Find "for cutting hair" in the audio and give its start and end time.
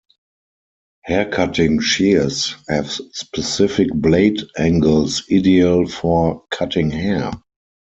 5.87-7.31